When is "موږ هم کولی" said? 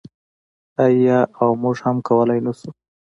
1.61-2.39